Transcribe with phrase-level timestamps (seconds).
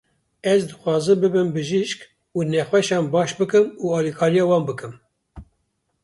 [0.51, 1.99] Ez dixwazim bibim bijîşk
[2.37, 4.93] û nexweşan baş bikim û alîkariya wan bikim.